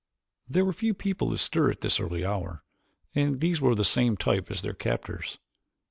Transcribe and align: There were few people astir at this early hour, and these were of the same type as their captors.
There 0.49 0.65
were 0.65 0.73
few 0.73 0.95
people 0.95 1.31
astir 1.31 1.69
at 1.69 1.81
this 1.81 1.99
early 1.99 2.25
hour, 2.25 2.63
and 3.13 3.39
these 3.39 3.61
were 3.61 3.69
of 3.69 3.77
the 3.77 3.85
same 3.85 4.17
type 4.17 4.49
as 4.49 4.63
their 4.63 4.73
captors. 4.73 5.37